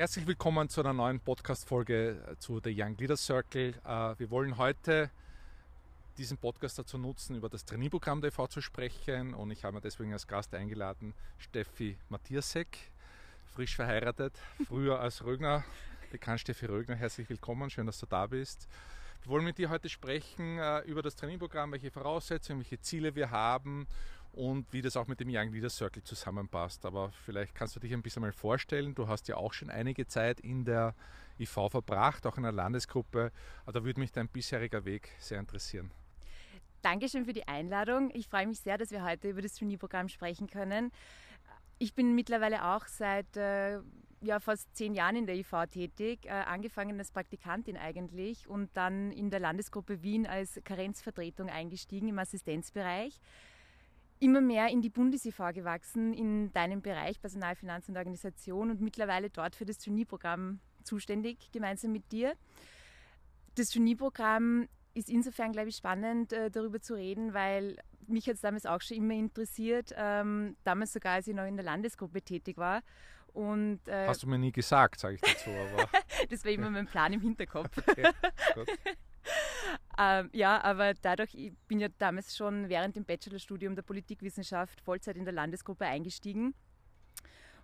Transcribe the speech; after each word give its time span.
Herzlich 0.00 0.26
willkommen 0.26 0.70
zu 0.70 0.80
einer 0.80 0.94
neuen 0.94 1.20
Podcast-Folge 1.20 2.24
äh, 2.26 2.36
zu 2.38 2.58
The 2.64 2.74
Young 2.74 2.96
Leader 2.96 3.18
Circle. 3.18 3.74
Äh, 3.84 4.18
wir 4.18 4.30
wollen 4.30 4.56
heute 4.56 5.10
diesen 6.16 6.38
Podcast 6.38 6.78
dazu 6.78 6.96
nutzen, 6.96 7.36
über 7.36 7.50
das 7.50 7.66
Trainierprogramm 7.66 8.24
EV 8.24 8.48
zu 8.48 8.62
sprechen 8.62 9.34
und 9.34 9.50
ich 9.50 9.62
habe 9.62 9.74
mir 9.74 9.82
deswegen 9.82 10.14
als 10.14 10.26
Gast 10.26 10.54
eingeladen 10.54 11.12
Steffi 11.36 11.98
Matthiasek, 12.08 12.78
frisch 13.54 13.76
verheiratet, 13.76 14.32
früher 14.66 14.98
als 15.00 15.22
Rögner, 15.22 15.64
bekannt 16.10 16.40
Steffi 16.40 16.64
Rögner. 16.64 16.96
Herzlich 16.96 17.28
willkommen, 17.28 17.68
schön, 17.68 17.84
dass 17.84 17.98
du 17.98 18.06
da 18.06 18.26
bist. 18.26 18.68
Wir 19.20 19.32
wollen 19.32 19.44
mit 19.44 19.58
dir 19.58 19.68
heute 19.68 19.90
sprechen 19.90 20.60
äh, 20.60 20.80
über 20.84 21.02
das 21.02 21.14
Trainingprogramm, 21.14 21.72
welche 21.72 21.90
Voraussetzungen, 21.90 22.60
welche 22.60 22.80
Ziele 22.80 23.14
wir 23.14 23.30
haben 23.30 23.86
und 24.32 24.72
wie 24.72 24.82
das 24.82 24.96
auch 24.96 25.06
mit 25.06 25.20
dem 25.20 25.28
Young 25.30 25.52
Leader 25.52 25.70
Circle 25.70 26.02
zusammenpasst. 26.02 26.84
Aber 26.84 27.10
vielleicht 27.24 27.54
kannst 27.54 27.76
du 27.76 27.80
dich 27.80 27.92
ein 27.92 28.02
bisschen 28.02 28.22
mal 28.22 28.32
vorstellen. 28.32 28.94
Du 28.94 29.08
hast 29.08 29.28
ja 29.28 29.36
auch 29.36 29.52
schon 29.52 29.70
einige 29.70 30.06
Zeit 30.06 30.40
in 30.40 30.64
der 30.64 30.94
IV 31.38 31.50
verbracht, 31.70 32.26
auch 32.26 32.36
in 32.36 32.44
der 32.44 32.52
Landesgruppe. 32.52 33.32
Da 33.66 33.84
würde 33.84 34.00
mich 34.00 34.12
dein 34.12 34.28
bisheriger 34.28 34.84
Weg 34.84 35.10
sehr 35.18 35.40
interessieren. 35.40 35.90
Dankeschön 36.82 37.24
für 37.24 37.32
die 37.32 37.46
Einladung. 37.46 38.10
Ich 38.14 38.28
freue 38.28 38.46
mich 38.46 38.60
sehr, 38.60 38.78
dass 38.78 38.90
wir 38.90 39.04
heute 39.04 39.28
über 39.28 39.42
das 39.42 39.54
Trainee-Programm 39.54 40.08
sprechen 40.08 40.46
können. 40.46 40.90
Ich 41.78 41.94
bin 41.94 42.14
mittlerweile 42.14 42.64
auch 42.64 42.86
seit 42.86 43.36
äh, 43.36 43.80
ja, 44.22 44.38
fast 44.38 44.74
zehn 44.76 44.94
Jahren 44.94 45.16
in 45.16 45.26
der 45.26 45.34
IV 45.34 45.50
tätig, 45.70 46.26
äh, 46.26 46.30
angefangen 46.30 46.98
als 46.98 47.10
Praktikantin 47.10 47.76
eigentlich 47.76 48.48
und 48.48 48.70
dann 48.76 49.12
in 49.12 49.30
der 49.30 49.40
Landesgruppe 49.40 50.02
Wien 50.02 50.26
als 50.26 50.60
Karenzvertretung 50.64 51.48
eingestiegen 51.48 52.08
im 52.08 52.18
Assistenzbereich 52.18 53.18
immer 54.20 54.40
mehr 54.40 54.68
in 54.68 54.82
die 54.82 54.90
Bundes-IV 54.90 55.52
gewachsen, 55.54 56.12
in 56.12 56.52
deinem 56.52 56.82
Bereich 56.82 57.20
Personal, 57.20 57.56
Finanz 57.56 57.88
und 57.88 57.96
Organisation 57.96 58.70
und 58.70 58.80
mittlerweile 58.80 59.30
dort 59.30 59.56
für 59.56 59.64
das 59.64 59.78
Trainee-Programm 59.78 60.60
zuständig, 60.84 61.50
gemeinsam 61.52 61.92
mit 61.92 62.12
dir. 62.12 62.34
Das 63.54 63.70
Trainee-Programm 63.70 64.68
ist 64.94 65.08
insofern, 65.08 65.52
glaube 65.52 65.68
ich, 65.68 65.76
spannend, 65.76 66.32
äh, 66.32 66.50
darüber 66.50 66.80
zu 66.80 66.94
reden, 66.94 67.34
weil 67.34 67.76
mich 68.06 68.26
hat 68.26 68.34
es 68.34 68.40
damals 68.40 68.66
auch 68.66 68.80
schon 68.82 68.98
immer 68.98 69.14
interessiert, 69.14 69.94
ähm, 69.96 70.56
damals 70.64 70.92
sogar, 70.92 71.14
als 71.14 71.28
ich 71.28 71.34
noch 71.34 71.46
in 71.46 71.56
der 71.56 71.64
Landesgruppe 71.64 72.22
tätig 72.22 72.56
war. 72.58 72.82
Und, 73.32 73.86
äh, 73.86 74.06
Hast 74.08 74.22
du 74.22 74.26
mir 74.26 74.38
nie 74.38 74.52
gesagt, 74.52 75.00
sage 75.00 75.14
ich 75.14 75.20
dazu, 75.20 75.50
aber. 75.50 75.88
das 76.30 76.44
war 76.44 76.52
immer 76.52 76.70
mein 76.70 76.86
Plan 76.86 77.12
im 77.12 77.20
Hinterkopf. 77.20 77.78
okay, 77.78 78.10
gut. 78.54 78.68
ähm, 80.00 80.30
ja, 80.32 80.64
aber 80.64 80.94
dadurch, 80.94 81.34
ich 81.34 81.52
bin 81.68 81.78
ja 81.78 81.88
damals 81.98 82.34
schon 82.34 82.70
während 82.70 82.96
dem 82.96 83.04
Bachelorstudium 83.04 83.74
der 83.74 83.82
Politikwissenschaft 83.82 84.80
Vollzeit 84.80 85.16
in 85.16 85.26
der 85.26 85.34
Landesgruppe 85.34 85.84
eingestiegen 85.84 86.54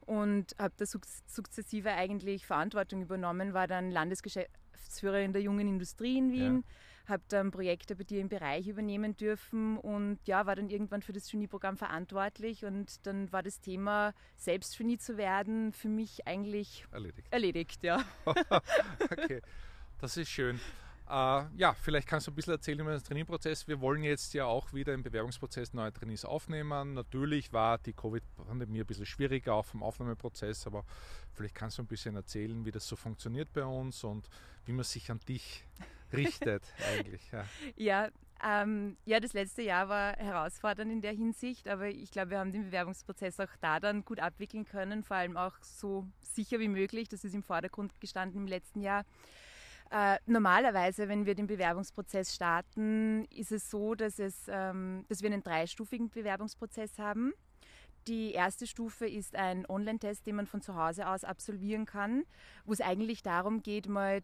und 0.00 0.54
habe 0.58 0.74
da 0.76 0.84
sukzessive 0.84 1.92
eigentlich 1.92 2.44
Verantwortung 2.44 3.00
übernommen, 3.00 3.54
war 3.54 3.66
dann 3.66 3.90
Landesgeschäftsführerin 3.90 5.32
der 5.32 5.40
jungen 5.40 5.66
Industrie 5.66 6.18
in 6.18 6.30
Wien, 6.30 6.64
ja. 6.66 7.10
habe 7.12 7.22
dann 7.28 7.50
Projekte 7.50 7.96
bei 7.96 8.04
dir 8.04 8.20
im 8.20 8.28
Bereich 8.28 8.68
übernehmen 8.68 9.16
dürfen 9.16 9.78
und 9.78 10.18
ja, 10.26 10.44
war 10.44 10.56
dann 10.56 10.68
irgendwann 10.68 11.00
für 11.00 11.14
das 11.14 11.30
Genie-Programm 11.30 11.78
verantwortlich 11.78 12.66
und 12.66 13.06
dann 13.06 13.32
war 13.32 13.42
das 13.42 13.62
Thema, 13.62 14.12
selbst 14.36 14.76
Genie 14.76 14.98
zu 14.98 15.16
werden, 15.16 15.72
für 15.72 15.88
mich 15.88 16.26
eigentlich 16.26 16.84
erledigt. 16.92 17.28
Erledigt, 17.30 17.82
ja. 17.82 18.04
okay, 19.10 19.40
das 19.98 20.18
ist 20.18 20.28
schön. 20.28 20.60
Äh, 21.08 21.44
ja, 21.56 21.74
vielleicht 21.74 22.08
kannst 22.08 22.26
du 22.26 22.32
ein 22.32 22.34
bisschen 22.34 22.54
erzählen 22.54 22.80
über 22.80 22.90
den 22.90 23.02
Trainierprozess. 23.02 23.68
Wir 23.68 23.80
wollen 23.80 24.02
jetzt 24.02 24.34
ja 24.34 24.46
auch 24.46 24.72
wieder 24.72 24.92
im 24.92 25.02
Bewerbungsprozess 25.02 25.72
neue 25.72 25.92
Trainees 25.92 26.24
aufnehmen. 26.24 26.94
Natürlich 26.94 27.52
war 27.52 27.78
die 27.78 27.92
Covid-Pandemie 27.92 28.80
ein 28.80 28.86
bisschen 28.86 29.06
schwieriger, 29.06 29.54
auch 29.54 29.64
vom 29.64 29.82
Aufnahmeprozess, 29.82 30.66
aber 30.66 30.84
vielleicht 31.32 31.54
kannst 31.54 31.78
du 31.78 31.82
ein 31.82 31.86
bisschen 31.86 32.16
erzählen, 32.16 32.64
wie 32.64 32.72
das 32.72 32.88
so 32.88 32.96
funktioniert 32.96 33.52
bei 33.52 33.64
uns 33.64 34.02
und 34.02 34.28
wie 34.64 34.72
man 34.72 34.84
sich 34.84 35.10
an 35.10 35.20
dich 35.28 35.64
richtet 36.12 36.64
eigentlich. 36.92 37.30
Ja, 37.30 37.44
ja, 37.76 38.08
ähm, 38.44 38.96
ja, 39.04 39.20
das 39.20 39.32
letzte 39.32 39.62
Jahr 39.62 39.88
war 39.88 40.16
herausfordernd 40.16 40.90
in 40.90 41.00
der 41.00 41.12
Hinsicht, 41.12 41.68
aber 41.68 41.88
ich 41.88 42.10
glaube, 42.10 42.32
wir 42.32 42.38
haben 42.40 42.52
den 42.52 42.64
Bewerbungsprozess 42.64 43.40
auch 43.40 43.54
da 43.60 43.80
dann 43.80 44.04
gut 44.04 44.20
abwickeln 44.20 44.64
können, 44.64 45.04
vor 45.04 45.16
allem 45.16 45.36
auch 45.36 45.54
so 45.62 46.06
sicher 46.20 46.58
wie 46.58 46.68
möglich. 46.68 47.08
Das 47.08 47.24
ist 47.24 47.34
im 47.34 47.42
Vordergrund 47.42 47.98
gestanden 48.00 48.40
im 48.40 48.46
letzten 48.46 48.80
Jahr. 48.80 49.04
Äh, 49.90 50.18
normalerweise, 50.26 51.08
wenn 51.08 51.26
wir 51.26 51.34
den 51.34 51.46
Bewerbungsprozess 51.46 52.34
starten, 52.34 53.24
ist 53.26 53.52
es 53.52 53.70
so, 53.70 53.94
dass, 53.94 54.18
es, 54.18 54.46
ähm, 54.48 55.04
dass 55.08 55.22
wir 55.22 55.30
einen 55.30 55.42
dreistufigen 55.42 56.10
Bewerbungsprozess 56.10 56.98
haben. 56.98 57.32
Die 58.08 58.32
erste 58.32 58.66
Stufe 58.66 59.06
ist 59.06 59.34
ein 59.34 59.66
Online-Test, 59.68 60.26
den 60.26 60.36
man 60.36 60.46
von 60.46 60.60
zu 60.60 60.76
Hause 60.76 61.08
aus 61.08 61.24
absolvieren 61.24 61.86
kann, 61.86 62.24
wo 62.64 62.72
es 62.72 62.80
eigentlich 62.80 63.22
darum 63.22 63.62
geht, 63.62 63.88
mal 63.88 64.22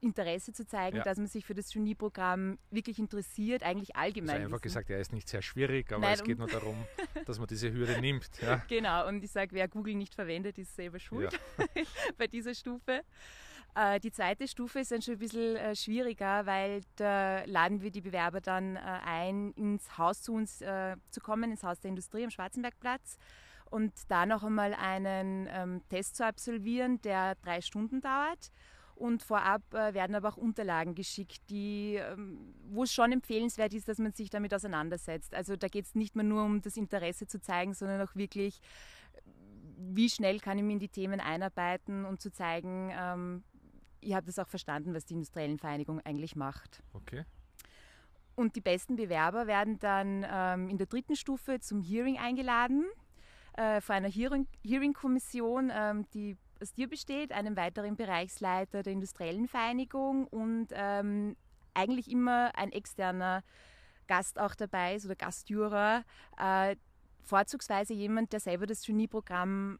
Interesse 0.00 0.52
zu 0.52 0.64
zeigen, 0.66 0.98
ja. 0.98 1.02
dass 1.02 1.18
man 1.18 1.26
sich 1.26 1.44
für 1.44 1.54
das 1.54 1.72
Genie-Programm 1.72 2.58
wirklich 2.70 2.98
interessiert, 2.98 3.62
eigentlich 3.62 3.96
allgemein. 3.96 4.36
Also 4.36 4.46
einfach 4.46 4.60
gesagt, 4.60 4.90
er 4.90 5.00
ist 5.00 5.12
nicht 5.12 5.28
sehr 5.28 5.42
schwierig, 5.42 5.90
aber 5.92 6.02
Nein, 6.02 6.14
es 6.14 6.22
geht 6.22 6.38
nur 6.38 6.46
darum, 6.46 6.76
dass 7.26 7.38
man 7.38 7.48
diese 7.48 7.72
Hürde 7.72 8.00
nimmt. 8.00 8.30
Ja. 8.40 8.62
Genau, 8.68 9.08
und 9.08 9.24
ich 9.24 9.30
sage, 9.30 9.54
wer 9.54 9.68
Google 9.68 9.94
nicht 9.94 10.14
verwendet, 10.14 10.58
ist 10.58 10.74
selber 10.76 10.98
schuld 10.98 11.38
bei 12.18 12.26
dieser 12.26 12.54
Stufe. 12.54 13.02
Äh, 13.74 14.00
die 14.00 14.10
zweite 14.10 14.48
Stufe 14.48 14.80
ist 14.80 14.90
dann 14.90 15.02
schon 15.02 15.14
ein 15.14 15.18
bisschen 15.18 15.56
äh, 15.56 15.76
schwieriger, 15.76 16.46
weil 16.46 16.82
da 16.96 17.44
laden 17.44 17.82
wir 17.82 17.90
die 17.90 18.00
Bewerber 18.00 18.40
dann 18.40 18.76
äh, 18.76 18.80
ein, 18.80 19.52
ins 19.52 19.98
Haus 19.98 20.22
zu 20.22 20.32
uns 20.32 20.58
zu 20.58 21.20
kommen, 21.20 21.50
ins 21.50 21.62
Haus 21.62 21.80
der 21.80 21.90
Industrie 21.90 22.24
am 22.24 22.30
Schwarzenbergplatz 22.30 23.18
und 23.70 23.92
da 24.08 24.26
noch 24.26 24.42
einmal 24.42 24.74
einen 24.74 25.48
ähm, 25.50 25.82
Test 25.88 26.16
zu 26.16 26.24
absolvieren, 26.24 27.00
der 27.02 27.34
drei 27.36 27.60
Stunden 27.60 28.00
dauert. 28.00 28.50
Und 28.94 29.22
vorab 29.22 29.62
werden 29.70 30.16
aber 30.16 30.30
auch 30.30 30.36
Unterlagen 30.36 30.96
geschickt, 30.96 31.38
die, 31.50 31.94
ähm, 31.94 32.52
wo 32.64 32.82
es 32.82 32.92
schon 32.92 33.12
empfehlenswert 33.12 33.72
ist, 33.72 33.86
dass 33.86 33.98
man 33.98 34.12
sich 34.12 34.28
damit 34.28 34.52
auseinandersetzt. 34.52 35.36
Also 35.36 35.54
da 35.54 35.68
geht 35.68 35.84
es 35.84 35.94
nicht 35.94 36.16
mehr 36.16 36.24
nur 36.24 36.42
um 36.42 36.62
das 36.62 36.76
Interesse 36.76 37.28
zu 37.28 37.40
zeigen, 37.40 37.74
sondern 37.74 38.00
auch 38.00 38.16
wirklich, 38.16 38.60
wie 39.76 40.10
schnell 40.10 40.40
kann 40.40 40.58
ich 40.58 40.64
mich 40.64 40.72
in 40.72 40.80
die 40.80 40.88
Themen 40.88 41.20
einarbeiten 41.20 42.04
und 42.06 42.20
zu 42.20 42.32
zeigen, 42.32 42.92
ihr 44.00 44.16
habt 44.16 44.28
es 44.28 44.38
auch 44.38 44.48
verstanden, 44.48 44.94
was 44.94 45.04
die 45.04 45.14
Industriellen 45.14 45.58
Vereinigung 45.58 46.00
eigentlich 46.00 46.36
macht. 46.36 46.82
Okay. 46.92 47.24
Und 48.34 48.54
die 48.54 48.60
besten 48.60 48.96
Bewerber 48.96 49.46
werden 49.46 49.78
dann 49.80 50.24
ähm, 50.30 50.68
in 50.68 50.78
der 50.78 50.86
dritten 50.86 51.16
Stufe 51.16 51.58
zum 51.58 51.82
Hearing 51.82 52.18
eingeladen, 52.18 52.84
äh, 53.54 53.80
vor 53.80 53.96
einer 53.96 54.08
Hearing-Kommission, 54.08 55.72
ähm, 55.74 56.06
die 56.14 56.36
aus 56.60 56.72
dir 56.72 56.88
besteht, 56.88 57.32
einem 57.32 57.56
weiteren 57.56 57.96
Bereichsleiter 57.96 58.82
der 58.82 58.92
Industriellen 58.92 59.48
Vereinigung 59.48 60.26
und 60.28 60.68
ähm, 60.72 61.36
eigentlich 61.74 62.10
immer 62.10 62.52
ein 62.56 62.72
externer 62.72 63.42
Gast 64.06 64.38
auch 64.38 64.54
dabei 64.54 64.94
ist 64.94 65.04
oder 65.04 65.16
Gastjuror, 65.16 66.04
äh, 66.38 66.76
vorzugsweise 67.22 67.92
jemand, 67.92 68.32
der 68.32 68.40
selber 68.40 68.66
das 68.66 68.82
Genie-Programm 68.82 69.78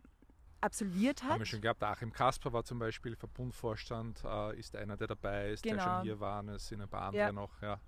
absolviert 0.60 1.22
hat. 1.22 1.32
Haben 1.32 1.38
wir 1.40 1.46
schon 1.46 1.60
gehabt. 1.60 1.82
Achim 1.82 2.12
Kasper 2.12 2.52
war 2.52 2.64
zum 2.64 2.78
Beispiel 2.78 3.16
Verbundvorstand, 3.16 4.22
äh, 4.25 4.58
ist 4.58 4.76
einer, 4.76 4.96
der 4.96 5.08
dabei 5.08 5.50
ist, 5.50 5.62
genau. 5.62 5.76
der 5.76 5.82
schon 5.82 5.93
genau. 5.93 6.02
hier 6.02 6.20
war. 6.20 6.44
Es 6.49 6.69
sind 6.69 6.81
ein 6.81 6.88
paar 6.88 7.02
andere 7.02 7.22
ja. 7.22 7.32
noch. 7.32 7.62
Ja. 7.62 7.81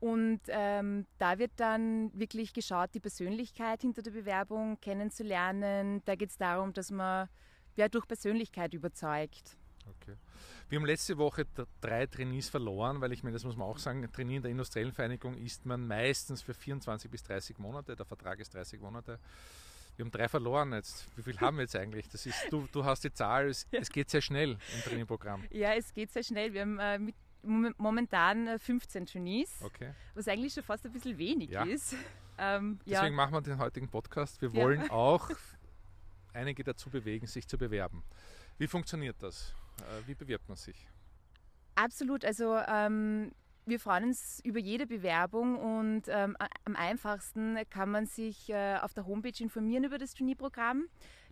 Und 0.00 0.40
ähm, 0.46 1.06
da 1.18 1.38
wird 1.38 1.52
dann 1.56 2.12
wirklich 2.14 2.52
geschaut, 2.52 2.90
die 2.94 3.00
Persönlichkeit 3.00 3.80
hinter 3.80 4.02
der 4.02 4.12
Bewerbung 4.12 4.78
kennenzulernen. 4.80 6.02
Da 6.04 6.14
geht 6.14 6.30
es 6.30 6.36
darum, 6.36 6.72
dass 6.72 6.90
man 6.90 7.28
ja, 7.74 7.88
durch 7.88 8.06
Persönlichkeit 8.06 8.74
überzeugt. 8.74 9.56
Okay. 9.88 10.16
Wir 10.68 10.78
haben 10.78 10.86
letzte 10.86 11.16
Woche 11.16 11.46
drei 11.80 12.06
Trainees 12.06 12.48
verloren, 12.48 13.00
weil 13.00 13.12
ich 13.12 13.22
meine, 13.22 13.34
das 13.34 13.44
muss 13.44 13.56
man 13.56 13.66
auch 13.66 13.78
sagen, 13.78 14.06
Trainee 14.12 14.36
in 14.36 14.42
der 14.42 14.50
industriellen 14.50 14.92
Vereinigung 14.92 15.34
ist 15.38 15.64
man 15.64 15.86
meistens 15.86 16.42
für 16.42 16.54
24 16.54 17.10
bis 17.10 17.22
30 17.22 17.58
Monate. 17.58 17.96
Der 17.96 18.04
Vertrag 18.04 18.38
ist 18.38 18.54
30 18.54 18.80
Monate. 18.80 19.18
Wir 19.98 20.04
haben 20.04 20.12
drei 20.12 20.28
verloren 20.28 20.72
jetzt. 20.74 21.08
Wie 21.16 21.24
viel 21.24 21.40
haben 21.40 21.56
wir 21.56 21.62
jetzt 21.62 21.74
eigentlich? 21.74 22.08
Das 22.08 22.24
ist, 22.24 22.36
du, 22.50 22.68
du 22.70 22.84
hast 22.84 23.02
die 23.02 23.12
Zahl, 23.12 23.48
es, 23.48 23.66
ja. 23.72 23.80
es 23.80 23.90
geht 23.90 24.08
sehr 24.08 24.20
schnell 24.20 24.52
im 24.52 24.82
Trainingprogramm. 24.84 25.42
Ja, 25.50 25.74
es 25.74 25.92
geht 25.92 26.12
sehr 26.12 26.22
schnell. 26.22 26.54
Wir 26.54 26.60
haben 26.60 26.78
äh, 26.78 27.00
mit, 27.00 27.16
momentan 27.42 28.60
15 28.60 29.02
äh, 29.02 29.06
Trainees, 29.06 29.60
okay. 29.60 29.90
was 30.14 30.28
eigentlich 30.28 30.54
schon 30.54 30.62
fast 30.62 30.86
ein 30.86 30.92
bisschen 30.92 31.18
wenig 31.18 31.50
ja. 31.50 31.64
ist. 31.64 31.96
Ähm, 32.38 32.78
Deswegen 32.86 33.06
ja. 33.06 33.10
machen 33.10 33.32
wir 33.32 33.40
den 33.40 33.58
heutigen 33.58 33.88
Podcast. 33.88 34.40
Wir 34.40 34.54
wollen 34.54 34.88
auch 34.88 35.30
einige 36.32 36.62
dazu 36.62 36.90
bewegen, 36.90 37.26
sich 37.26 37.48
zu 37.48 37.58
bewerben. 37.58 38.04
Wie 38.56 38.68
funktioniert 38.68 39.16
das? 39.20 39.52
Äh, 39.80 40.06
wie 40.06 40.14
bewirbt 40.14 40.48
man 40.48 40.56
sich? 40.56 40.86
Absolut. 41.74 42.24
Also 42.24 42.56
ähm, 42.68 43.32
wir 43.68 43.80
freuen 43.80 44.04
uns 44.04 44.40
über 44.44 44.58
jede 44.58 44.86
Bewerbung 44.86 45.58
und 45.58 46.02
ähm, 46.08 46.36
am 46.64 46.76
einfachsten 46.76 47.58
kann 47.70 47.90
man 47.90 48.06
sich 48.06 48.48
äh, 48.50 48.78
auf 48.78 48.94
der 48.94 49.06
Homepage 49.06 49.42
informieren 49.42 49.84
über 49.84 49.98
das 49.98 50.14
Trainee-Programm. 50.14 50.86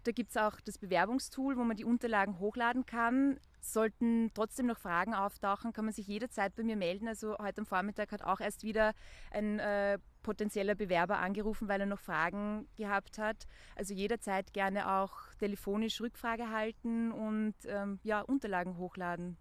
Da 0.05 0.12
gibt 0.12 0.31
es 0.31 0.37
auch 0.37 0.61
das 0.61 0.79
Bewerbungstool, 0.79 1.56
wo 1.56 1.65
man 1.65 1.77
die 1.77 1.85
Unterlagen 1.85 2.38
hochladen 2.38 2.87
kann. 2.87 3.41
Sollten 3.61 4.31
trotzdem 4.35 4.67
noch 4.67 4.79
Fragen 4.79 5.15
auftauchen, 5.15 5.73
kann 5.73 5.85
man 5.85 5.94
sich 5.94 6.06
jederzeit 6.06 6.55
bei 6.55 6.62
mir 6.62 6.77
melden. 6.77 7.09
Also 7.09 7.37
heute 7.38 7.62
am 7.62 7.67
Vormittag 7.67 8.12
hat 8.12 8.23
auch 8.23 8.41
erst 8.41 8.62
wieder 8.62 8.93
ein 9.33 9.59
äh, 9.59 9.99
potenzieller 10.23 10.77
Bewerber 10.77 11.19
angerufen, 11.19 11.69
weil 11.69 11.81
er 11.81 11.87
noch 11.87 11.99
Fragen 11.99 12.69
gehabt 12.77 13.19
hat. 13.19 13.47
Also 13.75 13.94
jederzeit 13.94 14.53
gerne 14.53 14.93
auch 14.93 15.12
telefonisch 15.38 16.00
Rückfrage 16.00 16.50
halten 16.50 17.11
und 17.11 17.55
ähm, 17.67 17.99
ja, 18.05 18.21
Unterlagen 18.21 18.77
hochladen 18.77 19.37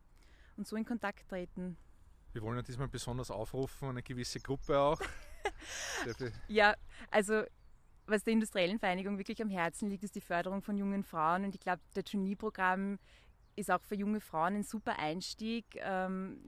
und 0.57 0.65
so 0.65 0.75
in 0.75 0.85
Kontakt 0.85 1.29
treten. 1.29 1.77
Wir 2.35 2.41
wollen 2.41 2.57
ja 2.57 2.63
diesmal 2.63 2.89
besonders 2.89 3.31
aufrufen, 3.31 3.87
eine 3.87 4.03
gewisse 4.03 4.41
Gruppe 4.41 4.77
auch. 4.77 4.99
ja, 6.49 6.75
also 7.09 7.43
was 8.07 8.25
der 8.25 8.33
industriellen 8.33 8.77
Vereinigung 8.77 9.17
wirklich 9.17 9.41
am 9.41 9.49
Herzen 9.49 9.89
liegt, 9.89 10.03
ist 10.03 10.15
die 10.15 10.21
Förderung 10.21 10.61
von 10.61 10.75
jungen 10.75 11.05
Frauen. 11.05 11.45
Und 11.45 11.55
ich 11.55 11.61
glaube, 11.61 11.81
das 11.93 12.03
Trainee-Programm 12.03 12.99
ist 13.55 13.71
auch 13.71 13.79
für 13.79 13.95
junge 13.95 14.19
Frauen 14.19 14.55
ein 14.55 14.63
super 14.63 14.99
Einstieg 14.99 15.63
ähm, 15.75 16.41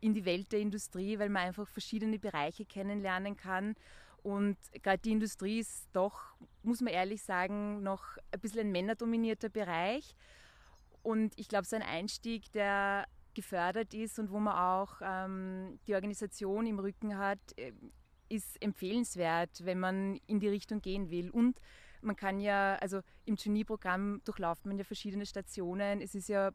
in 0.00 0.14
die 0.14 0.24
Welt 0.24 0.50
der 0.50 0.58
Industrie, 0.58 1.20
weil 1.20 1.28
man 1.28 1.44
einfach 1.44 1.68
verschiedene 1.68 2.18
Bereiche 2.18 2.64
kennenlernen 2.64 3.36
kann. 3.36 3.76
Und 4.24 4.56
gerade 4.82 4.98
die 4.98 5.12
Industrie 5.12 5.60
ist 5.60 5.86
doch, 5.92 6.34
muss 6.64 6.80
man 6.80 6.92
ehrlich 6.92 7.22
sagen, 7.22 7.84
noch 7.84 8.02
ein 8.32 8.40
bisschen 8.40 8.62
ein 8.62 8.72
männerdominierter 8.72 9.48
Bereich. 9.48 10.16
Und 11.04 11.38
ich 11.38 11.46
glaube, 11.46 11.68
so 11.68 11.76
ein 11.76 11.82
Einstieg, 11.82 12.50
der 12.50 13.06
gefördert 13.38 13.94
ist 13.94 14.18
und 14.18 14.32
wo 14.32 14.40
man 14.40 14.56
auch 14.56 15.00
ähm, 15.00 15.78
die 15.86 15.94
Organisation 15.94 16.66
im 16.66 16.80
Rücken 16.80 17.16
hat, 17.16 17.38
äh, 17.56 17.72
ist 18.28 18.60
empfehlenswert, 18.60 19.64
wenn 19.64 19.78
man 19.78 20.16
in 20.26 20.40
die 20.40 20.48
Richtung 20.48 20.80
gehen 20.80 21.08
will. 21.08 21.30
Und 21.30 21.60
man 22.02 22.16
kann 22.16 22.40
ja, 22.40 22.74
also 22.80 23.00
im 23.26 23.36
Trainee-Programm 23.36 24.22
durchläuft 24.24 24.66
man 24.66 24.76
ja 24.76 24.82
verschiedene 24.82 25.24
Stationen. 25.24 26.00
Es 26.00 26.16
ist 26.16 26.28
ja 26.28 26.50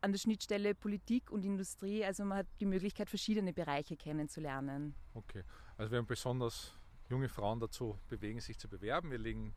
an 0.00 0.12
der 0.12 0.18
Schnittstelle 0.20 0.76
Politik 0.76 1.32
und 1.32 1.44
Industrie, 1.44 2.04
also 2.04 2.24
man 2.24 2.38
hat 2.38 2.46
die 2.60 2.66
Möglichkeit, 2.66 3.10
verschiedene 3.10 3.52
Bereiche 3.52 3.96
kennenzulernen. 3.96 4.94
Okay, 5.14 5.42
also 5.76 5.90
wir 5.90 5.98
haben 5.98 6.06
besonders 6.06 6.72
junge 7.08 7.28
Frauen 7.28 7.58
dazu 7.58 7.98
bewegen, 8.08 8.38
sich 8.38 8.58
zu 8.58 8.68
bewerben. 8.68 9.10
Wir 9.10 9.18
legen 9.18 9.56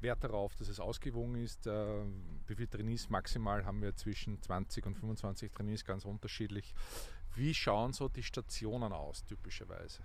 Wert 0.00 0.22
darauf, 0.22 0.54
dass 0.56 0.68
es 0.68 0.80
ausgewogen 0.80 1.36
ist. 1.36 1.66
Äh, 1.66 2.04
wie 2.46 2.54
viele 2.54 2.68
Trainees 2.68 3.08
maximal 3.10 3.64
haben 3.64 3.82
wir 3.82 3.94
zwischen 3.96 4.40
20 4.40 4.86
und 4.86 4.94
25 4.94 5.52
Trainees, 5.52 5.84
ganz 5.84 6.04
unterschiedlich. 6.04 6.74
Wie 7.34 7.54
schauen 7.54 7.92
so 7.92 8.08
die 8.08 8.22
Stationen 8.22 8.92
aus, 8.92 9.24
typischerweise? 9.24 10.02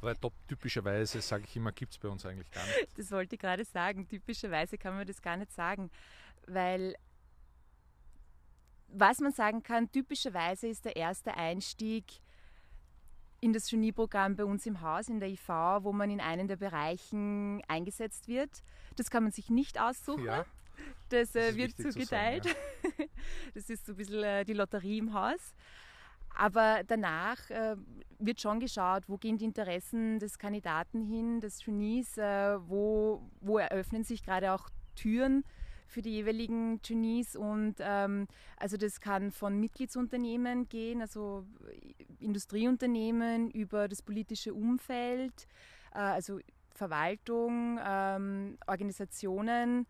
Weil 0.00 0.16
typischerweise, 0.46 1.20
sage 1.20 1.44
ich 1.46 1.56
immer, 1.56 1.72
gibt 1.72 1.92
es 1.92 1.98
bei 1.98 2.08
uns 2.08 2.26
eigentlich 2.26 2.50
gar 2.50 2.64
nicht. 2.66 2.98
Das 2.98 3.10
wollte 3.10 3.36
ich 3.36 3.40
gerade 3.40 3.64
sagen. 3.64 4.06
Typischerweise 4.06 4.76
kann 4.76 4.94
man 4.94 5.06
das 5.06 5.22
gar 5.22 5.36
nicht 5.36 5.52
sagen, 5.52 5.90
weil 6.46 6.94
was 8.88 9.18
man 9.20 9.32
sagen 9.32 9.62
kann, 9.62 9.90
typischerweise 9.90 10.68
ist 10.68 10.84
der 10.84 10.94
erste 10.96 11.34
Einstieg 11.34 12.04
in 13.44 13.52
das 13.52 13.68
Genieprogramm 13.68 14.36
bei 14.36 14.44
uns 14.46 14.64
im 14.64 14.80
Haus, 14.80 15.08
in 15.08 15.20
der 15.20 15.28
IV, 15.28 15.48
wo 15.80 15.92
man 15.92 16.08
in 16.08 16.20
einen 16.20 16.48
der 16.48 16.56
Bereichen 16.56 17.62
eingesetzt 17.68 18.26
wird. 18.26 18.62
Das 18.96 19.10
kann 19.10 19.22
man 19.22 19.32
sich 19.32 19.50
nicht 19.50 19.78
aussuchen. 19.78 20.24
Ja, 20.24 20.46
das, 21.10 21.32
das 21.32 21.52
äh, 21.52 21.56
wird 21.56 21.76
zugeteilt. 21.76 22.44
Zu 22.44 22.48
sagen, 22.48 22.94
ja. 22.98 23.04
Das 23.54 23.68
ist 23.68 23.84
so 23.84 23.92
ein 23.92 23.96
bisschen 23.96 24.22
äh, 24.22 24.44
die 24.44 24.54
Lotterie 24.54 24.98
im 24.98 25.12
Haus. 25.12 25.54
Aber 26.34 26.82
danach 26.86 27.50
äh, 27.50 27.76
wird 28.18 28.40
schon 28.40 28.60
geschaut, 28.60 29.04
wo 29.08 29.18
gehen 29.18 29.36
die 29.36 29.44
Interessen 29.44 30.18
des 30.18 30.38
Kandidaten 30.38 31.02
hin, 31.02 31.40
des 31.40 31.58
Trainees, 31.58 32.16
äh, 32.16 32.58
wo, 32.66 33.30
wo 33.40 33.58
eröffnen 33.58 34.04
sich 34.04 34.22
gerade 34.24 34.52
auch 34.52 34.70
Türen 34.96 35.44
für 35.86 36.02
die 36.02 36.10
jeweiligen 36.10 36.82
Trainees 36.82 37.36
und 37.36 37.76
ähm, 37.78 38.26
also 38.56 38.76
das 38.76 39.00
kann 39.00 39.30
von 39.30 39.60
Mitgliedsunternehmen 39.60 40.68
gehen, 40.68 41.00
also 41.00 41.46
Industrieunternehmen 42.24 43.50
über 43.50 43.88
das 43.88 44.02
politische 44.02 44.54
Umfeld, 44.54 45.46
äh, 45.94 45.98
also 45.98 46.40
Verwaltung, 46.70 47.78
ähm, 47.84 48.58
Organisationen, 48.66 49.86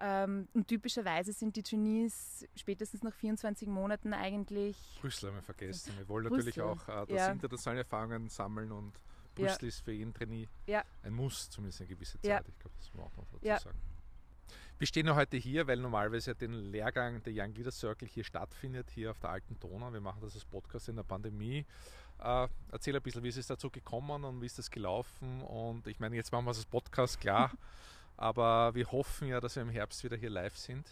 ähm, 0.00 0.48
und 0.54 0.68
typischerweise 0.68 1.32
sind 1.32 1.56
die 1.56 1.62
Trainees 1.62 2.46
spätestens 2.54 3.02
nach 3.02 3.14
24 3.14 3.68
Monaten 3.68 4.12
eigentlich. 4.12 4.76
Brüssel 5.00 5.30
haben 5.30 5.36
wir 5.36 5.42
vergessen. 5.42 5.92
Wir 5.96 6.08
wollen 6.08 6.28
Brüssel. 6.28 6.50
natürlich 6.50 6.60
auch 6.60 6.88
äh, 6.88 7.06
das 7.06 7.16
ja. 7.16 7.32
internationale 7.32 7.80
Erfahrungen 7.80 8.28
sammeln 8.28 8.70
und 8.70 8.92
Brüssel 9.34 9.62
ja. 9.62 9.68
ist 9.68 9.80
für 9.80 9.92
jeden 9.92 10.14
Trainee 10.14 10.48
ja. 10.66 10.84
ein 11.02 11.14
Muss, 11.14 11.50
zumindest 11.50 11.80
eine 11.80 11.88
gewisse 11.88 12.20
Zeit. 12.20 12.44
Ich 12.48 12.58
glaube, 12.58 12.76
das 12.76 12.94
muss 12.94 12.94
man 12.94 13.06
auch 13.06 13.16
noch 13.16 13.40
dazu 13.40 13.64
sagen. 13.64 13.78
Wir 14.78 14.86
stehen 14.86 15.08
ja 15.08 15.16
heute 15.16 15.36
hier, 15.36 15.66
weil 15.66 15.78
normalerweise 15.78 16.36
den 16.36 16.52
Lehrgang 16.52 17.20
der 17.24 17.32
Young 17.34 17.52
Leader 17.52 17.72
Circle 17.72 18.06
hier 18.06 18.22
stattfindet, 18.22 18.90
hier 18.90 19.10
auf 19.10 19.18
der 19.18 19.30
Alten 19.30 19.58
Donau. 19.58 19.92
Wir 19.92 20.00
machen 20.00 20.20
das 20.20 20.34
als 20.34 20.44
Podcast 20.44 20.88
in 20.88 20.94
der 20.94 21.02
Pandemie. 21.02 21.66
Äh, 22.20 22.46
erzähl 22.70 22.94
ein 22.94 23.02
bisschen, 23.02 23.24
wie 23.24 23.28
ist 23.28 23.38
es 23.38 23.48
dazu 23.48 23.70
gekommen 23.70 24.22
und 24.22 24.40
wie 24.40 24.46
ist 24.46 24.56
das 24.56 24.70
gelaufen? 24.70 25.42
Und 25.42 25.88
ich 25.88 25.98
meine, 25.98 26.14
jetzt 26.14 26.30
machen 26.30 26.44
wir 26.44 26.52
es 26.52 26.58
als 26.58 26.66
Podcast, 26.66 27.20
klar. 27.20 27.50
Aber 28.16 28.72
wir 28.76 28.86
hoffen 28.92 29.26
ja, 29.26 29.40
dass 29.40 29.56
wir 29.56 29.64
im 29.64 29.68
Herbst 29.68 30.04
wieder 30.04 30.16
hier 30.16 30.30
live 30.30 30.56
sind. 30.56 30.86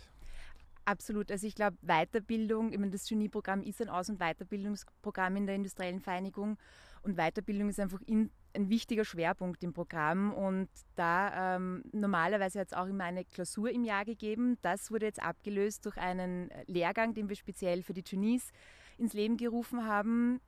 Absolut. 0.85 1.31
Also 1.31 1.47
ich 1.47 1.55
glaube, 1.55 1.77
Weiterbildung, 1.82 2.73
ich 2.73 2.79
meine, 2.79 2.91
das 2.91 3.09
Genieprogramm 3.09 3.62
ist 3.62 3.81
ein 3.81 3.89
Aus- 3.89 4.09
und 4.09 4.19
Weiterbildungsprogramm 4.19 5.37
in 5.37 5.47
der 5.47 5.55
industriellen 5.55 6.00
Vereinigung 6.00 6.59
und 7.03 7.17
Weiterbildung 7.17 7.69
ist 7.69 7.79
einfach 7.79 8.00
in, 8.06 8.31
ein 8.56 8.69
wichtiger 8.69 9.05
Schwerpunkt 9.05 9.62
im 9.62 9.73
Programm 9.73 10.32
und 10.32 10.69
da 10.97 11.56
ähm, 11.56 11.85
normalerweise 11.93 12.61
hat 12.61 12.69
es 12.69 12.73
auch 12.73 12.87
immer 12.87 13.05
eine 13.05 13.25
Klausur 13.25 13.70
im 13.70 13.85
Jahr 13.85 14.05
gegeben. 14.05 14.58
Das 14.62 14.91
wurde 14.91 15.06
jetzt 15.06 15.23
abgelöst 15.23 15.85
durch 15.85 15.97
einen 15.99 16.50
Lehrgang, 16.67 17.14
den 17.14 17.29
wir 17.29 17.37
speziell 17.37 17.82
für 17.82 17.94
die 17.94 18.03
Trainees 18.03 18.50
ins 18.99 19.12
Leben 19.12 19.37
gerufen 19.37 19.85
haben, 19.85 20.41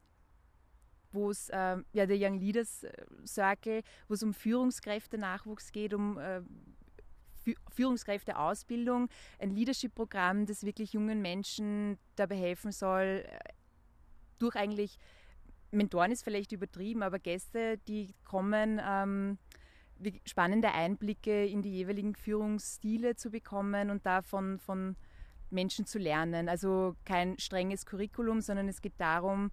wo 1.12 1.31
es 1.31 1.49
äh, 1.50 1.76
ja 1.93 2.06
der 2.06 2.16
Young 2.19 2.38
Leaders 2.40 2.84
äh, 2.84 2.93
Circle, 3.26 3.82
wo 4.08 4.14
es 4.14 4.22
um 4.22 4.32
Führungskräfte-Nachwuchs 4.32 5.72
geht, 5.72 5.94
um 5.94 6.19
äh, 6.19 6.40
Führungskräfteausbildung, 7.70 9.08
ein 9.38 9.50
Leadership-Programm, 9.50 10.46
das 10.46 10.65
wirklich 10.65 10.93
jungen 10.93 11.22
Menschen 11.22 11.98
dabei 12.17 12.36
helfen 12.36 12.72
soll, 12.72 13.24
äh, 13.27 13.38
durch 14.38 14.56
eigentlich 14.56 14.98
Mentoren 15.70 16.13
ist 16.13 16.25
vielleicht 16.25 16.53
übertrieben, 16.53 17.03
aber 17.03 17.19
Gäste, 17.19 17.79
die 17.89 18.15
kommen, 18.25 18.81
ähm, 18.82 19.39
spannende 20.25 20.72
Einblicke 20.72 21.46
in 21.46 21.63
die 21.63 21.72
jeweiligen 21.72 22.15
Führungsstile 22.15 23.17
zu 23.17 23.31
bekommen 23.31 23.91
und 23.91 24.06
davon 24.06 24.58
von 24.58 24.96
Menschen 25.51 25.87
zu 25.87 25.98
lernen. 25.98 26.48
Also 26.48 26.96
kein 27.05 27.39
strenges 27.39 27.84
Curriculum, 27.84 28.41
sondern 28.41 28.69
es 28.69 28.81
geht 28.81 28.98
darum, 28.98 29.51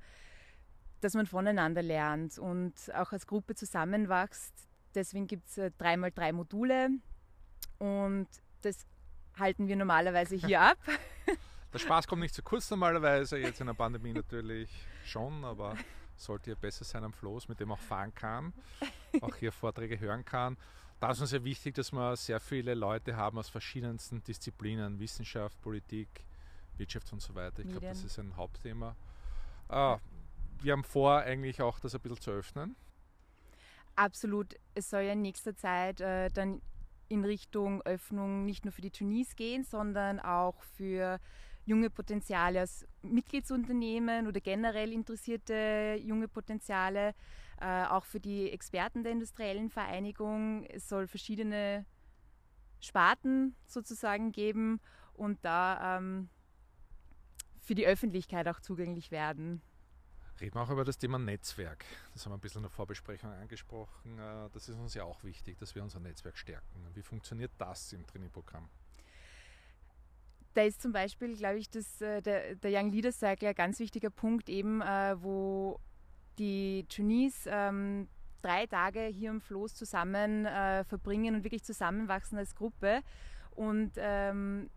dass 1.02 1.14
man 1.14 1.26
voneinander 1.26 1.82
lernt 1.82 2.38
und 2.38 2.74
auch 2.96 3.12
als 3.12 3.28
Gruppe 3.28 3.56
zusammenwächst. 3.56 4.54
Deswegen 4.94 5.28
gibt 5.28 5.50
es 5.50 5.58
äh, 5.58 5.72
dreimal 5.78 6.12
drei 6.12 6.32
Module 6.32 6.90
und 7.80 8.28
das 8.62 8.86
halten 9.38 9.68
wir 9.68 9.76
normalerweise 9.76 10.36
hier 10.36 10.62
ab. 10.62 10.78
Der 11.74 11.80
Spaß 11.80 12.08
kommt 12.08 12.22
nicht 12.22 12.34
zu 12.34 12.42
kurz 12.42 12.70
normalerweise, 12.70 13.38
jetzt 13.38 13.60
in 13.60 13.68
der 13.68 13.74
Pandemie 13.74 14.14
natürlich 14.14 14.70
schon, 15.04 15.44
aber 15.44 15.76
sollte 16.16 16.52
ja 16.52 16.56
besser 16.56 16.86
sein 16.86 17.04
am 17.04 17.14
Floß, 17.14 17.48
mit 17.48 17.60
dem 17.60 17.72
auch 17.72 17.80
fahren 17.80 18.14
kann, 18.14 18.54
auch 19.22 19.36
hier 19.36 19.52
Vorträge 19.52 20.00
hören 20.00 20.26
kann. 20.26 20.58
Da 21.00 21.12
ist 21.12 21.22
uns 21.22 21.32
sehr 21.32 21.44
wichtig, 21.44 21.76
dass 21.76 21.92
wir 21.92 22.16
sehr 22.16 22.40
viele 22.40 22.74
Leute 22.74 23.16
haben 23.18 23.38
aus 23.38 23.50
verschiedensten 23.50 24.24
Disziplinen, 24.24 25.00
Wissenschaft, 25.00 25.60
Politik, 25.62 26.26
Wirtschaft 26.78 27.12
und 27.12 27.22
so 27.22 27.36
weiter. 27.36 27.60
Ich 27.60 27.70
glaube, 27.70 27.86
das 27.88 28.04
ist 28.04 28.18
ein 28.18 28.36
Hauptthema. 28.36 28.96
Ah, 29.68 30.00
wir 30.62 30.74
haben 30.74 30.84
vor, 30.84 31.20
eigentlich 31.20 31.62
auch 31.62 31.80
das 31.80 31.96
ein 31.96 32.02
bisschen 32.02 32.22
zu 32.22 32.32
öffnen. 32.32 32.76
Absolut. 33.96 34.56
Es 34.74 34.90
soll 34.90 35.02
ja 35.02 35.14
in 35.14 35.22
nächster 35.22 35.56
Zeit 35.56 36.02
äh, 36.02 36.30
dann 36.30 36.62
in 37.08 37.24
Richtung 37.24 37.82
Öffnung 37.84 38.46
nicht 38.46 38.66
nur 38.66 38.72
für 38.72 38.82
die 38.82 38.92
Tunis 38.92 39.36
gehen, 39.36 39.64
sondern 39.64 40.20
auch 40.20 40.62
für 40.76 41.20
junge 41.66 41.90
Potenziale 41.90 42.64
aus 42.64 42.86
Mitgliedsunternehmen 43.02 44.28
oder 44.28 44.40
generell 44.40 44.94
interessierte 44.94 46.00
junge 46.02 46.28
Potenziale, 46.28 47.14
äh, 47.60 47.86
auch 47.86 48.06
für 48.06 48.20
die 48.20 48.52
Experten 48.52 49.04
der 49.04 49.12
industriellen 49.12 49.70
Vereinigung. 49.70 50.64
Es 50.66 50.88
soll 50.88 51.08
verschiedene 51.08 51.86
Sparten 52.80 53.56
sozusagen 53.66 54.32
geben 54.32 54.80
und 55.14 55.44
da 55.44 55.98
ähm, 55.98 56.30
für 57.60 57.76
die 57.76 57.88
Öffentlichkeit 57.88 58.48
auch 58.48 58.60
zugänglich 58.60 59.12
werden. 59.12 59.62
Reden 60.40 60.56
wir 60.56 60.62
auch 60.62 60.70
über 60.70 60.84
das 60.84 60.98
Thema 60.98 61.18
Netzwerk. 61.18 61.86
Das 62.14 62.26
haben 62.26 62.34
wir 62.34 62.38
ein 62.38 62.42
bisschen 62.42 62.60
in 62.60 62.64
der 62.64 62.72
Vorbesprechung 62.72 63.32
angesprochen. 63.32 64.20
Äh, 64.20 64.50
das 64.52 64.70
ist 64.70 64.78
uns 64.78 64.94
ja 64.94 65.04
auch 65.04 65.24
wichtig, 65.24 65.58
dass 65.58 65.74
wir 65.74 65.82
unser 65.82 66.00
Netzwerk 66.00 66.38
stärken. 66.38 66.86
Wie 66.94 67.02
funktioniert 67.02 67.52
das 67.58 67.94
im 67.94 68.06
Trainingprogramm? 68.06 68.70
Da 70.56 70.64
ist 70.64 70.82
zum 70.82 70.94
Beispiel, 70.94 71.36
glaube 71.36 71.60
ich, 71.60 71.70
das, 71.70 72.02
äh, 72.02 72.22
der, 72.22 72.56
der 72.56 72.72
Young 72.72 72.92
Leaders 72.92 73.20
Cycle 73.20 73.50
ein 73.50 73.56
ganz 73.56 73.80
wichtiger 73.80 74.10
Punkt, 74.10 74.50
eben 74.50 74.82
äh, 74.82 75.16
wo 75.22 75.80
die 76.40 76.86
Trainees 76.90 77.48
ähm, 77.48 78.08
drei 78.42 78.66
Tage 78.66 79.02
hier 79.02 79.32
im 79.32 79.42
Floß 79.42 79.76
zusammen 79.76 80.46
äh, 80.46 80.84
verbringen 80.86 81.36
und 81.36 81.44
wirklich 81.44 81.64
zusammenwachsen 81.64 82.38
als 82.38 82.56
Gruppe. 82.56 83.02
Und 83.52 83.94
ähm, 83.98 84.70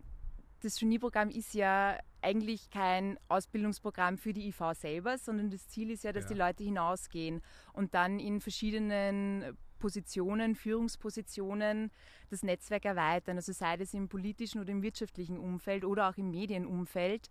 das 0.61 0.75
Trainee-Programm 0.75 1.29
ist 1.29 1.53
ja 1.53 1.97
eigentlich 2.21 2.69
kein 2.69 3.17
Ausbildungsprogramm 3.29 4.17
für 4.17 4.33
die 4.33 4.49
IV 4.49 4.73
selber, 4.73 5.17
sondern 5.17 5.49
das 5.49 5.69
Ziel 5.69 5.91
ist 5.91 6.03
ja, 6.03 6.11
dass 6.11 6.25
ja. 6.25 6.29
die 6.29 6.35
Leute 6.35 6.63
hinausgehen 6.63 7.41
und 7.71 7.93
dann 7.93 8.19
in 8.19 8.41
verschiedenen 8.41 9.57
Positionen, 9.79 10.55
Führungspositionen 10.55 11.91
das 12.29 12.43
Netzwerk 12.43 12.85
erweitern. 12.85 13.37
Also 13.37 13.53
sei 13.53 13.77
das 13.77 13.93
im 13.93 14.07
politischen 14.07 14.61
oder 14.61 14.71
im 14.71 14.83
wirtschaftlichen 14.83 15.37
Umfeld 15.37 15.83
oder 15.85 16.09
auch 16.09 16.17
im 16.17 16.29
Medienumfeld. 16.31 17.29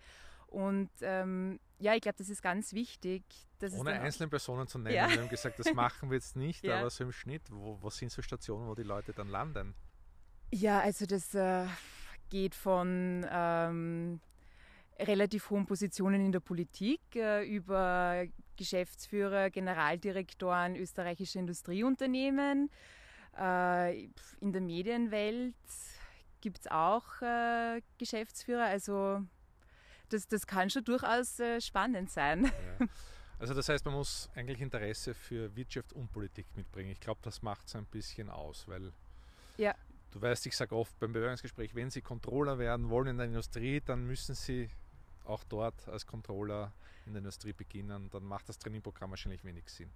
Und 0.49 0.91
ähm, 1.03 1.61
ja, 1.79 1.95
ich 1.95 2.01
glaube, 2.01 2.17
das 2.19 2.31
ist 2.31 2.43
ganz 2.43 2.73
wichtig. 2.73 3.23
Ohne 3.77 4.01
einzelne 4.01 4.29
Personen 4.29 4.67
zu 4.67 4.79
nennen. 4.79 4.97
Ja. 4.97 5.09
Wir 5.11 5.21
haben 5.21 5.29
gesagt, 5.29 5.59
das 5.59 5.73
machen 5.75 6.11
wir 6.11 6.17
jetzt 6.17 6.37
nicht, 6.37 6.65
ja. 6.65 6.79
aber 6.79 6.91
so 6.91 7.05
im 7.05 7.13
Schnitt, 7.13 7.43
wo, 7.51 7.79
was 7.83 7.99
sind 7.99 8.11
so 8.11 8.23
Stationen, 8.23 8.67
wo 8.67 8.75
die 8.75 8.83
Leute 8.83 9.13
dann 9.13 9.29
landen? 9.29 9.75
Ja, 10.51 10.81
also 10.81 11.05
das 11.05 11.35
äh, 11.35 11.67
geht 12.31 12.55
von 12.55 13.27
ähm, 13.31 14.21
relativ 14.99 15.51
hohen 15.51 15.67
Positionen 15.67 16.25
in 16.25 16.33
der 16.33 16.41
Politik 16.41 17.01
äh, 17.15 17.45
über 17.45 18.25
Geschäftsführer, 18.57 19.51
Generaldirektoren 19.51 20.77
österreichischer 20.77 21.41
Industrieunternehmen. 21.41 22.71
Äh, 23.39 24.05
in 24.41 24.53
der 24.53 24.61
Medienwelt 24.61 25.55
gibt 26.41 26.61
es 26.61 26.67
auch 26.67 27.23
äh, 27.23 27.81
Geschäftsführer. 27.99 28.65
Also 28.65 29.23
das, 30.09 30.27
das 30.27 30.47
kann 30.47 30.71
schon 30.71 30.85
durchaus 30.85 31.41
spannend 31.61 32.11
sein. 32.11 32.51
Ja. 32.81 32.87
Also 33.41 33.55
das 33.55 33.69
heißt, 33.69 33.85
man 33.85 33.95
muss 33.95 34.29
eigentlich 34.35 34.61
Interesse 34.61 35.15
für 35.15 35.55
Wirtschaft 35.55 35.93
und 35.93 36.11
Politik 36.11 36.47
mitbringen. 36.57 36.91
Ich 36.91 37.01
glaube, 37.01 37.21
das 37.23 37.43
macht 37.43 37.69
es 37.69 37.77
ein 37.77 37.87
bisschen 37.87 38.31
aus, 38.31 38.67
weil 38.67 38.93
ja. 39.59 39.75
du 40.11 40.21
weißt, 40.21 40.47
ich 40.47 40.57
sage 40.57 40.75
oft 40.75 40.99
beim 40.99 41.13
Bewerbungsgespräch, 41.13 41.75
wenn 41.75 41.91
Sie 41.91 42.03
Controller 42.03 42.59
werden 42.59 42.91
wollen 42.91 43.09
in 43.09 43.17
der 43.17 43.27
Industrie, 43.27 43.81
dann 43.81 44.07
müssen 44.07 44.35
Sie 44.35 44.69
auch 45.29 45.45
dort 45.45 45.89
als 45.89 46.07
Controller 46.07 46.73
in 47.07 47.13
der 47.13 47.19
Industrie 47.19 47.53
beginnen. 47.53 48.11
Dann 48.11 48.25
macht 48.25 48.49
das 48.49 48.59
Trainingprogramm 48.59 49.11
wahrscheinlich 49.11 49.45
wenig 49.45 49.69
Sinn. 49.69 49.91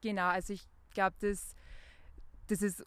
Genau, 0.00 0.28
also 0.28 0.52
ich 0.52 0.66
glaube, 0.90 1.16
das, 1.20 1.54
das 2.48 2.62
ist 2.62 2.84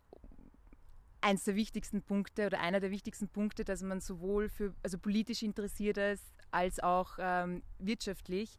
eins 1.21 1.43
der 1.43 1.55
wichtigsten 1.55 2.01
Punkte 2.01 2.47
oder 2.47 2.59
einer 2.59 2.79
der 2.79 2.91
wichtigsten 2.91 3.27
Punkte, 3.27 3.63
dass 3.63 3.81
man 3.83 3.99
sowohl 3.99 4.49
für 4.49 4.73
also 4.83 4.97
politisch 4.97 5.43
interessiert 5.43 5.97
ist 5.97 6.23
als 6.51 6.79
auch 6.79 7.17
ähm, 7.19 7.61
wirtschaftlich, 7.77 8.57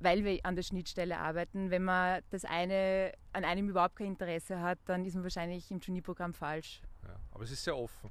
weil 0.00 0.24
wir 0.24 0.40
an 0.44 0.56
der 0.56 0.62
Schnittstelle 0.62 1.18
arbeiten. 1.18 1.70
Wenn 1.70 1.84
man 1.84 2.22
das 2.30 2.44
eine 2.44 3.12
an 3.32 3.44
einem 3.44 3.68
überhaupt 3.68 3.96
kein 3.96 4.08
Interesse 4.08 4.60
hat, 4.60 4.78
dann 4.86 5.04
ist 5.04 5.14
man 5.14 5.22
wahrscheinlich 5.22 5.70
im 5.70 5.80
Trainee-Programm 5.80 6.34
falsch. 6.34 6.82
Ja, 7.04 7.16
aber 7.30 7.44
es 7.44 7.50
ist 7.50 7.64
sehr 7.64 7.76
offen. 7.76 8.10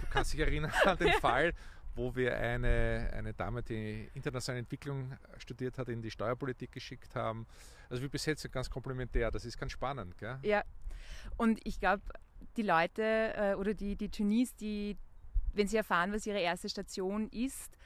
Du 0.00 0.06
kannst 0.10 0.32
dich 0.32 0.40
erinnern 0.40 0.72
an 0.84 0.98
den 0.98 1.12
Fall, 1.20 1.54
wo 1.94 2.14
wir 2.16 2.36
eine, 2.36 3.10
eine 3.12 3.34
Dame, 3.34 3.62
die 3.62 4.10
internationale 4.14 4.60
Entwicklung 4.60 5.16
studiert 5.38 5.78
hat, 5.78 5.88
in 5.88 6.02
die 6.02 6.10
Steuerpolitik 6.10 6.72
geschickt 6.72 7.14
haben. 7.14 7.46
Also 7.88 8.02
wie 8.02 8.08
bis 8.08 8.26
jetzt 8.26 8.50
ganz 8.50 8.68
komplementär. 8.68 9.30
Das 9.30 9.44
ist 9.44 9.58
ganz 9.58 9.72
spannend. 9.72 10.18
Gell? 10.18 10.38
Ja, 10.42 10.64
und 11.36 11.60
ich 11.64 11.78
glaube, 11.78 12.02
die 12.56 12.62
Leute 12.62 13.02
äh, 13.02 13.54
oder 13.54 13.74
die, 13.74 13.96
die 13.96 14.08
Trainees, 14.08 14.54
die, 14.56 14.96
wenn 15.52 15.68
sie 15.68 15.76
erfahren, 15.76 16.12
was 16.12 16.26
ihre 16.26 16.40
erste 16.40 16.68
Station 16.68 17.28
ist, 17.28 17.76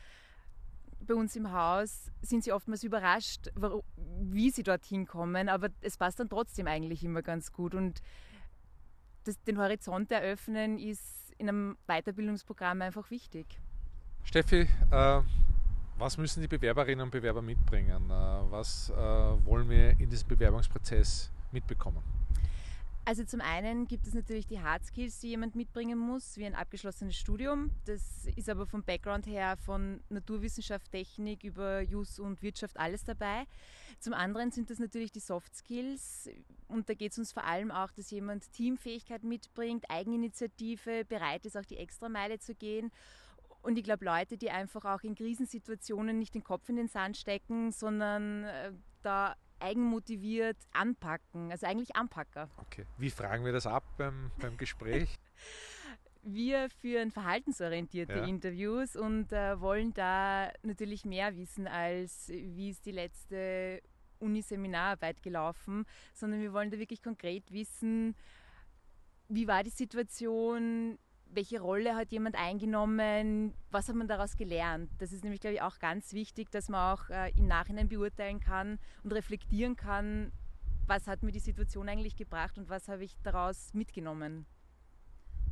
bei 1.00 1.14
uns 1.14 1.36
im 1.36 1.52
Haus 1.52 2.10
sind 2.22 2.44
sie 2.44 2.52
oftmals 2.52 2.82
überrascht, 2.82 3.50
wie 4.20 4.50
sie 4.50 4.62
dorthin 4.62 5.06
kommen, 5.06 5.48
aber 5.48 5.68
es 5.80 5.96
passt 5.96 6.18
dann 6.18 6.28
trotzdem 6.28 6.66
eigentlich 6.66 7.04
immer 7.04 7.22
ganz 7.22 7.52
gut. 7.52 7.74
Und 7.74 8.02
das, 9.24 9.40
den 9.44 9.58
Horizont 9.58 10.10
eröffnen 10.10 10.78
ist 10.78 11.32
in 11.38 11.48
einem 11.48 11.78
Weiterbildungsprogramm 11.86 12.82
einfach 12.82 13.10
wichtig. 13.10 13.60
Steffi, 14.28 14.68
äh, 14.90 15.23
was 15.97 16.18
müssen 16.18 16.42
die 16.42 16.49
Bewerberinnen 16.49 17.02
und 17.02 17.11
Bewerber 17.11 17.40
mitbringen? 17.40 18.11
Äh, 18.11 18.12
was 18.50 18.90
äh, 18.90 18.94
wollen 18.94 19.70
wir 19.70 19.99
in 19.99 20.11
diesem 20.11 20.28
Bewerbungsprozess 20.28 21.30
mitbekommen? 21.50 22.02
Also 23.06 23.25
zum 23.25 23.40
einen 23.40 23.88
gibt 23.88 24.06
es 24.06 24.12
natürlich 24.12 24.47
die 24.47 24.61
Hard 24.61 24.85
Skills, 24.85 25.18
die 25.20 25.28
jemand 25.28 25.56
mitbringen 25.56 25.99
muss, 25.99 26.37
wie 26.37 26.44
ein 26.44 26.54
abgeschlossenes 26.54 27.16
Studium. 27.16 27.70
Das 27.87 28.26
ist 28.37 28.50
aber 28.50 28.66
vom 28.66 28.82
Background 28.82 29.26
her 29.26 29.56
von 29.56 30.00
Naturwissenschaft, 30.11 30.92
Technik 30.92 31.42
über 31.42 31.80
Jus 31.80 32.18
und 32.18 32.42
Wirtschaft 32.42 32.78
alles 32.78 33.04
dabei. 33.04 33.47
Zum 33.99 34.12
anderen 34.12 34.50
sind 34.50 34.68
das 34.68 34.78
natürlich 34.78 35.11
die 35.11 35.20
Soft 35.20 35.56
Skills 35.56 36.28
und 36.68 36.90
da 36.90 36.92
geht 36.92 37.12
es 37.12 37.18
uns 37.18 37.32
vor 37.32 37.44
allem 37.44 37.70
auch, 37.70 37.92
dass 37.92 38.11
jemand 38.11 38.52
Teamfähigkeit 38.52 39.25
mitbringt, 39.25 39.87
Eigeninitiative, 39.88 41.06
bereit 41.06 41.47
ist 41.47 41.56
auch 41.56 41.64
die 41.64 41.78
Extrameile 41.78 42.38
zu 42.38 42.54
gehen 42.54 42.92
und 43.68 43.76
ich 43.76 43.84
glaube, 43.84 44.06
Leute, 44.06 44.38
die 44.38 44.50
einfach 44.50 44.87
auch 44.87 45.02
in 45.02 45.14
Krisensituationen 45.14 46.18
nicht 46.18 46.34
den 46.34 46.42
Kopf 46.42 46.70
in 46.70 46.76
den 46.76 46.88
Sand 46.88 47.18
stecken, 47.18 47.70
sondern 47.70 48.44
äh, 48.44 48.72
da 49.02 49.37
eigenmotiviert 49.60 50.56
anpacken, 50.72 51.50
also 51.50 51.66
eigentlich 51.66 51.94
Anpacker. 51.94 52.48
Okay. 52.56 52.87
Wie 52.96 53.10
fragen 53.10 53.44
wir 53.44 53.52
das 53.52 53.66
ab 53.66 53.84
beim, 53.98 54.30
beim 54.40 54.56
Gespräch? 54.56 55.18
wir 56.22 56.70
führen 56.80 57.10
verhaltensorientierte 57.10 58.20
ja. 58.20 58.25
Interviews 58.25 58.96
und 58.96 59.32
äh, 59.32 59.60
wollen 59.60 59.92
da 59.92 60.50
natürlich 60.62 61.04
mehr 61.04 61.37
wissen 61.37 61.66
als 61.66 62.28
wie 62.28 62.70
ist 62.70 62.87
die 62.87 62.92
letzte 62.92 63.82
Uniseminararbeit 64.18 65.22
gelaufen, 65.22 65.84
sondern 66.14 66.40
wir 66.40 66.54
wollen 66.54 66.70
da 66.70 66.78
wirklich 66.78 67.02
konkret 67.02 67.52
wissen, 67.52 68.16
wie 69.28 69.46
war 69.46 69.62
die 69.62 69.70
Situation, 69.70 70.98
welche 71.30 71.61
Rolle 71.61 71.94
hat 71.94 72.11
jemand 72.11 72.37
eingenommen, 72.37 73.54
was 73.70 73.88
hat 73.88 73.97
man 73.97 74.08
daraus 74.08 74.37
gelernt. 74.37 74.90
Das 74.99 75.12
ist 75.12 75.25
nämlich, 75.25 75.40
glaube 75.40 75.54
ich, 75.54 75.62
auch 75.62 75.78
ganz 75.78 76.12
wichtig, 76.12 76.50
dass 76.50 76.68
man 76.68 76.94
auch 76.94 77.11
äh, 77.11 77.30
im 77.37 77.47
Nachhinein 77.47 77.88
beurteilen 77.88 78.40
kann 78.40 78.78
und 79.02 79.12
reflektieren 79.12 79.76
kann, 79.76 80.32
was 80.87 81.06
hat 81.06 81.23
mir 81.23 81.32
die 81.32 81.38
Situation 81.38 81.88
eigentlich 81.88 82.16
gebracht 82.16 82.58
und 82.58 82.68
was 82.68 82.88
habe 82.88 83.04
ich 83.04 83.16
daraus 83.23 83.75
mitgenommen. 83.75 84.47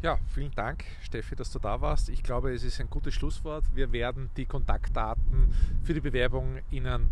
Ja, 0.02 0.18
vielen 0.34 0.52
Dank, 0.52 0.84
Steffi, 1.02 1.36
dass 1.36 1.50
du 1.50 1.58
da 1.58 1.80
warst. 1.80 2.10
Ich 2.10 2.22
glaube, 2.22 2.52
es 2.52 2.62
ist 2.64 2.80
ein 2.80 2.90
gutes 2.90 3.14
Schlusswort. 3.14 3.64
Wir 3.74 3.92
werden 3.92 4.30
die 4.36 4.44
Kontaktdaten 4.44 5.54
für 5.84 5.94
die 5.94 6.00
Bewerbung 6.00 6.58
Ihnen 6.70 7.10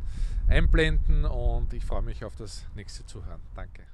einblenden 0.48 1.24
und 1.24 1.72
ich 1.72 1.84
freue 1.84 2.02
mich 2.02 2.24
auf 2.24 2.36
das 2.36 2.66
nächste 2.74 3.06
Zuhören. 3.06 3.40
Danke. 3.54 3.93